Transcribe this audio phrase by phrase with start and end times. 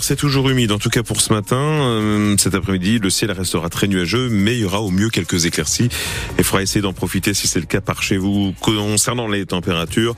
[0.00, 1.56] c'est toujours humide, en tout cas pour ce matin.
[1.56, 5.44] Euh, cet après-midi, le ciel restera très nuageux, mais il y aura au mieux quelques
[5.44, 5.88] éclaircies.
[6.38, 8.54] Il faudra essayer d'en profiter si c'est le cas par chez vous.
[8.60, 10.16] Concernant les températures,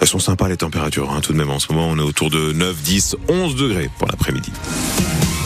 [0.00, 1.50] elles sont sympas les températures, hein, tout de même.
[1.50, 4.50] En ce moment, on est autour de 9, 10, 11 degrés pour l'après-midi.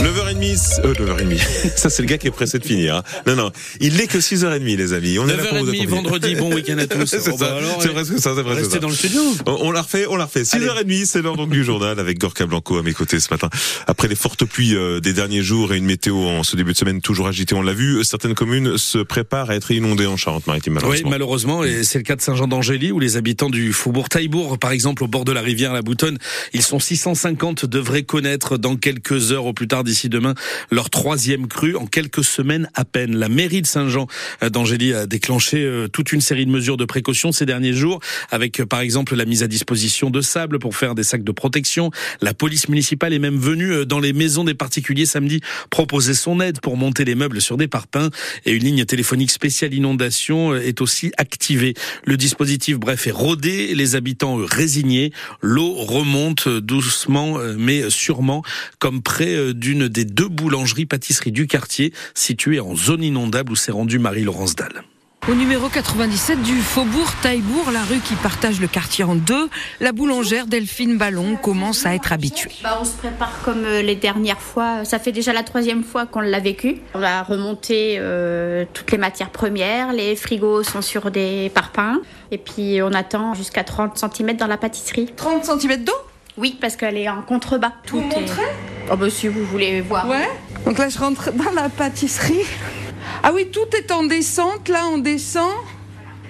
[0.00, 1.38] 9h30, euh, 9h30.
[1.76, 2.96] Ça, c'est le gars qui est pressé de finir.
[2.96, 3.02] Hein.
[3.26, 3.50] Non, non.
[3.80, 5.18] Il n'est que 6h30, les amis.
[5.18, 7.04] On est 9h30, vendredi, bon week-end à tous.
[7.06, 7.58] c'est ça.
[7.80, 8.78] c'est presque ça, c'est presque ça.
[8.78, 9.20] dans le studio.
[9.44, 10.42] On, on l'a refait, on l'a refait.
[10.42, 13.50] 6h30, c'est l'heure donc du journal avec Gorka Blanco à mes côtés ce matin.
[13.86, 16.78] Après les fortes pluies euh, des derniers jours et une météo en ce début de
[16.78, 20.74] semaine toujours agitée, on l'a vu, certaines communes se préparent à être inondées en Charente-Maritime,
[20.74, 21.08] malheureusement.
[21.08, 21.64] Oui, malheureusement.
[21.64, 25.08] Et c'est le cas de Saint-Jean-d'Angély où les habitants du Faubourg Taillebourg, par exemple, au
[25.08, 26.18] bord de la rivière La Boutonne,
[26.52, 30.34] ils sont 650, devraient connaître dans quelques heures au plus tard d'ici demain
[30.70, 33.16] leur troisième crue en quelques semaines à peine.
[33.16, 34.06] La mairie de Saint-Jean
[34.42, 38.60] d'Angély a déclenché euh, toute une série de mesures de précaution ces derniers jours, avec
[38.60, 41.90] euh, par exemple la mise à disposition de sable pour faire des sacs de protection.
[42.20, 46.40] La police municipale est même venue euh, dans les maisons des particuliers samedi proposer son
[46.40, 48.10] aide pour monter les meubles sur des parpaings
[48.44, 51.74] et une ligne téléphonique spéciale inondation est aussi activée.
[52.04, 55.12] Le dispositif, bref, est rodé, les habitants résignés.
[55.40, 58.42] L'eau remonte doucement mais sûrement
[58.78, 63.72] comme près d'une des deux boulangeries boulangerie-pâtisserie du quartier, située en zone inondable où s'est
[63.72, 64.82] rendue Marie-Laurence Dalle.
[65.30, 69.92] Au numéro 97 du Faubourg Taillebourg, la rue qui partage le quartier en deux, la
[69.92, 72.50] boulangère Delphine Ballon commence à être habituée.
[72.64, 74.84] Bah, on se prépare comme euh, les dernières fois.
[74.84, 76.78] Ça fait déjà la troisième fois qu'on l'a vécu.
[76.94, 79.92] On va remonter euh, toutes les matières premières.
[79.92, 82.00] Les frigos sont sur des parpaings.
[82.32, 85.12] Et puis on attend jusqu'à 30 cm dans la pâtisserie.
[85.16, 85.92] 30 cm d'eau?
[86.38, 87.70] Oui, parce qu'elle est en contrebas.
[87.86, 88.48] Tout vous montrer?
[88.90, 90.08] Oh bah si vous voulez voir.
[90.08, 90.28] Ouais.
[90.64, 92.44] Donc là, je rentre dans la pâtisserie.
[93.22, 94.68] Ah oui, tout est en descente.
[94.68, 95.52] Là, on descend.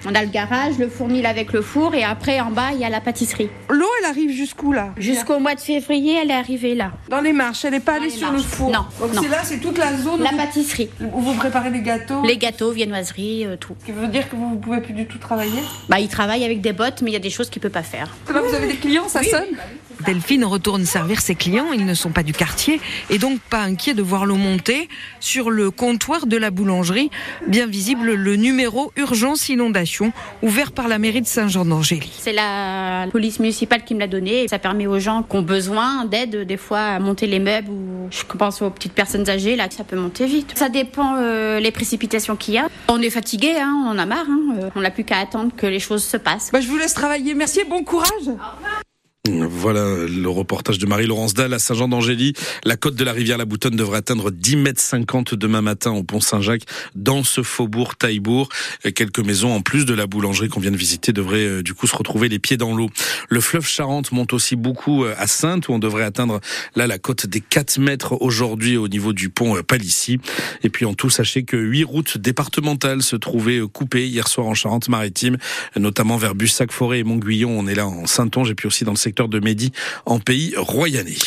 [0.03, 2.83] On a le garage, le fournil avec le four et après en bas il y
[2.83, 3.51] a la pâtisserie.
[3.69, 4.93] L'eau elle arrive jusqu'où là?
[4.97, 6.93] Jusqu'au mois de février elle est arrivée là.
[7.07, 8.85] Dans les marches, elle n'est pas allée sur le four Non.
[8.99, 10.23] Donc c'est là, c'est toute la zone.
[10.23, 10.89] La pâtisserie.
[11.13, 13.75] Où vous préparez les gâteaux Les gâteaux, viennoiseries, euh, tout.
[13.79, 15.61] Ce qui veut dire que vous ne pouvez plus du tout travailler?
[15.87, 17.69] Bah il travaille avec des bottes mais il y a des choses qu'il ne peut
[17.69, 18.09] pas faire.
[18.33, 19.55] Là vous avez des clients, ça sonne?
[20.01, 23.93] Delphine retourne servir ses clients, ils ne sont pas du quartier et donc pas inquiets
[23.93, 24.89] de voir l'eau monter
[25.19, 27.09] sur le comptoir de la boulangerie,
[27.47, 30.11] bien visible le numéro urgence inondation
[30.41, 32.11] ouvert par la mairie de Saint-Jean-d'Angély.
[32.19, 34.47] C'est la police municipale qui me l'a donné.
[34.47, 38.07] Ça permet aux gens qui ont besoin d'aide, des fois, à monter les meubles ou
[38.09, 40.53] je pense aux petites personnes âgées, là, ça peut monter vite.
[40.55, 42.67] Ça dépend euh, les précipitations qu'il y a.
[42.87, 44.25] On est fatigué, hein, on en a marre.
[44.29, 46.51] Hein, euh, on n'a plus qu'à attendre que les choses se passent.
[46.51, 47.33] Bah, je vous laisse travailler.
[47.33, 48.09] Merci et bon courage.
[48.27, 48.81] Au revoir.
[49.29, 52.33] Voilà le reportage de Marie-Laurence Dalle à Saint-Jean-d'Angély.
[52.63, 56.01] La côte de la rivière La Boutonne devrait atteindre 10 mètres 50 demain matin au
[56.01, 56.63] pont Saint-Jacques
[56.95, 58.49] dans ce faubourg Taillebourg.
[58.95, 61.85] Quelques maisons en plus de la boulangerie qu'on vient de visiter devraient euh, du coup
[61.85, 62.89] se retrouver les pieds dans l'eau.
[63.29, 66.41] Le fleuve Charente monte aussi beaucoup euh, à Sainte où on devrait atteindre
[66.75, 70.19] là la côte des 4 mètres aujourd'hui au niveau du pont euh, Palissy.
[70.63, 74.55] Et puis en tout, sachez que 8 routes départementales se trouvaient coupées hier soir en
[74.55, 75.37] Charente-Maritime,
[75.75, 77.51] notamment vers Bussac-Forêt et Montguillon.
[77.51, 79.73] On est là en Saintonge et puis aussi dans le secteur de Mehdi
[80.05, 81.17] en pays royanais.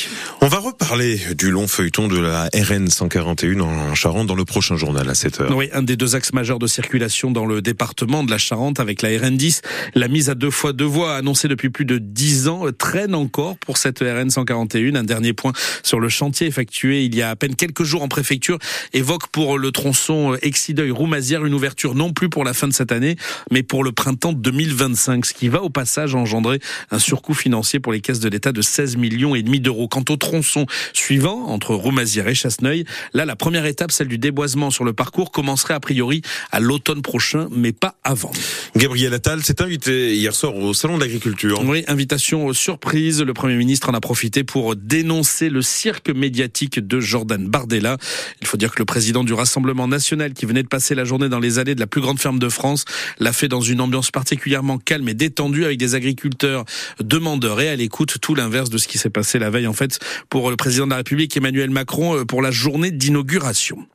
[0.41, 4.79] On va reparler du long feuilleton de la RN 141 en Charente dans le prochain
[4.79, 5.53] journal à 7h.
[5.53, 9.03] Oui, un des deux axes majeurs de circulation dans le département de la Charente avec
[9.03, 9.61] la RN 10.
[9.95, 13.59] La mise à deux fois deux voies annoncée depuis plus de dix ans traîne encore
[13.59, 14.95] pour cette RN 141.
[14.95, 15.53] Un dernier point
[15.83, 18.59] sur le chantier effectué il y a à peine quelques jours en préfecture
[18.95, 23.17] évoque pour le tronçon Exideuil-Roumazière une ouverture non plus pour la fin de cette année,
[23.51, 27.93] mais pour le printemps 2025, ce qui va au passage engendrer un surcoût financier pour
[27.93, 29.89] les caisses de l'État de 16 millions et demi d'euros.
[29.89, 34.71] Quant au tronçon suivant, entre Roumazière et Chasseneuil, là, la première étape, celle du déboisement
[34.71, 38.33] sur le parcours, commencerait a priori à l'automne prochain, mais pas avant.
[38.77, 41.63] Gabriel Attal s'est invité hier soir au Salon de l'Agriculture.
[41.65, 43.23] Oui, invitation surprise.
[43.23, 47.99] Le Premier ministre en a profité pour dénoncer le cirque médiatique de Jordan Bardella.
[48.41, 51.29] Il faut dire que le président du Rassemblement national, qui venait de passer la journée
[51.29, 52.85] dans les allées de la plus grande ferme de France,
[53.19, 56.65] l'a fait dans une ambiance particulièrement calme et détendue avec des agriculteurs
[57.01, 59.99] demandeurs et à l'écoute, tout l'inverse de ce qui s'est passé la veille en fait
[60.29, 63.87] pour le président de la République Emmanuel Macron euh, pour la journée d'inauguration.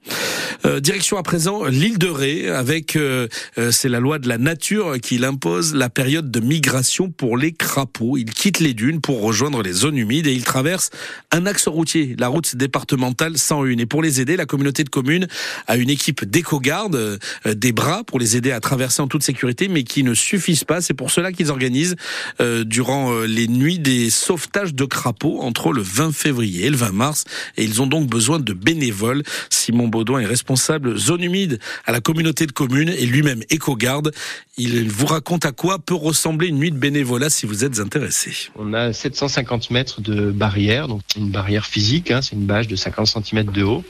[0.65, 3.27] Euh, direction à présent l'île de Ré avec euh,
[3.57, 7.53] euh, c'est la loi de la nature qui impose la période de migration pour les
[7.53, 8.17] crapauds.
[8.17, 10.89] Ils quittent les dunes pour rejoindre les zones humides et ils traversent
[11.31, 13.77] un axe routier, la route départementale 101.
[13.77, 15.27] Et pour les aider, la communauté de communes
[15.67, 19.83] a une équipe d'éco-gardes, des bras pour les aider à traverser en toute sécurité, mais
[19.83, 20.81] qui ne suffisent pas.
[20.81, 21.95] C'est pour cela qu'ils organisent
[22.65, 27.23] durant les nuit des sauvetages de crapauds entre le 20 février et le 20 mars
[27.57, 29.23] et ils ont donc besoin de bénévoles.
[29.49, 34.11] Simon Baudouin est responsable zone humide à la communauté de communes et lui-même éco-garde.
[34.57, 38.49] Il vous raconte à quoi peut ressembler une nuit de bénévolat si vous êtes intéressé.
[38.55, 42.75] On a 750 mètres de barrière, donc une barrière physique, hein, c'est une bâche de
[42.75, 43.83] 50 cm de haut,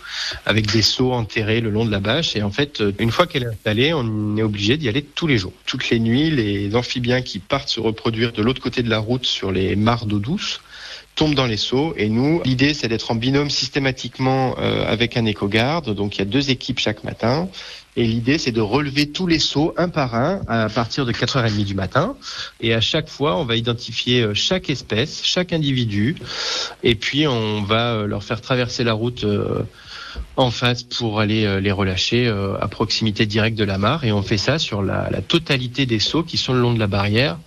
[0.46, 2.36] avec des seaux enterrés le long de la bâche.
[2.36, 5.38] Et en fait, une fois qu'elle est installée, on est obligé d'y aller tous les
[5.38, 5.54] jours.
[5.66, 9.26] Toutes les nuits, les amphibiens qui partent se reproduire de l'autre côté de la route
[9.26, 10.62] sur les mares d'eau douce
[11.20, 11.94] tombent dans les seaux.
[11.98, 15.94] Et nous l'idée c'est d'être en binôme systématiquement euh, avec un éco-garde.
[15.94, 17.50] Donc il y a deux équipes chaque matin.
[17.98, 21.66] Et l'idée c'est de relever tous les seaux un par un à partir de 4h30
[21.66, 22.16] du matin.
[22.62, 26.16] Et à chaque fois on va identifier euh, chaque espèce chaque individu.
[26.84, 29.26] Et puis on va euh, leur faire traverser la route
[30.38, 32.28] en face pour aller les relâcher
[32.62, 34.06] à proximité directe de la mare.
[34.06, 36.80] Et on fait ça sur la, la totalité des seaux qui sont le long de
[36.80, 37.38] la barrière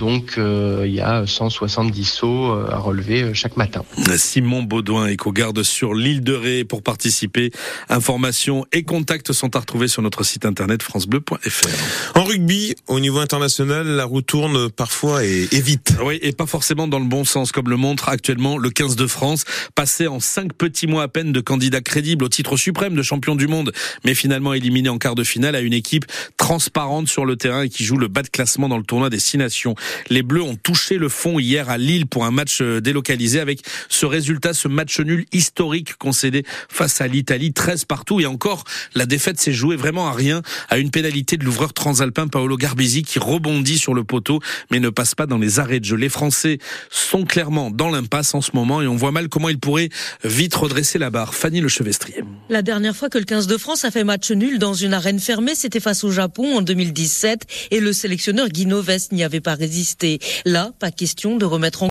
[0.00, 3.84] donc euh, il y a 170 sauts euh, à relever euh, chaque matin.
[4.16, 7.50] Simon Baudouin, éco-garde sur l'île de Ré pour participer.
[7.90, 12.18] Informations et contacts sont à retrouver sur notre site internet francebleu.fr.
[12.18, 15.94] En rugby, au niveau international, la roue tourne parfois et, et, vite.
[16.02, 19.06] Oui, et pas forcément dans le bon sens, comme le montre actuellement le 15 de
[19.06, 19.44] France,
[19.74, 23.36] passé en cinq petits mois à peine de candidat crédible au titre suprême de champion
[23.36, 23.70] du monde,
[24.06, 26.06] mais finalement éliminé en quart de finale à une équipe
[26.38, 29.20] transparente sur le terrain et qui joue le bas de classement dans le tournoi des
[29.20, 29.74] Six Nations.
[30.08, 33.62] Les Bleus ont touché le fond hier à Lille pour un match euh, délocalisé avec
[33.88, 38.20] ce résultat, ce match nul historique concédé face à l'Italie, 13 partout.
[38.20, 38.64] Et encore,
[38.94, 43.02] la défaite s'est jouée vraiment à rien, à une pénalité de l'ouvreur transalpin Paolo Garbisi
[43.02, 44.40] qui rebondit sur le poteau
[44.70, 45.96] mais ne passe pas dans les arrêts de jeu.
[45.96, 46.58] Les Français
[46.90, 49.90] sont clairement dans l'impasse en ce moment et on voit mal comment ils pourraient
[50.24, 51.34] vite redresser la barre.
[51.34, 52.22] Fanny Lechevestrier.
[52.50, 55.20] La dernière fois que le 15 de France a fait match nul dans une arène
[55.20, 59.54] fermée, c'était face au Japon en 2017 et le sélectionneur Guy Noves n'y avait pas
[59.54, 60.18] résisté.
[60.44, 61.78] Là, pas question de remettre en